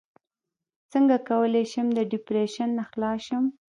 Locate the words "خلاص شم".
2.91-3.43